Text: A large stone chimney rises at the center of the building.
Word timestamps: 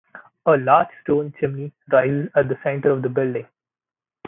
A 0.47 0.57
large 0.57 0.87
stone 1.03 1.31
chimney 1.39 1.71
rises 1.91 2.31
at 2.35 2.49
the 2.49 2.57
center 2.63 2.89
of 2.89 3.03
the 3.03 3.09
building. 3.09 3.45